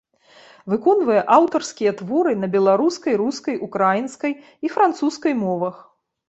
Выконвае 0.71 1.17
аўтарскія 1.35 1.91
творы 1.99 2.33
на 2.43 2.49
беларускай, 2.55 3.13
рускай, 3.23 3.61
украінскай 3.69 4.33
і 4.69 4.73
французскай 4.79 5.33
мовах. 5.45 5.77